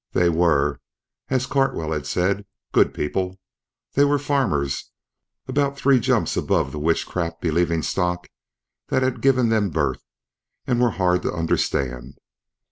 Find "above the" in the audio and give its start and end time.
6.35-6.79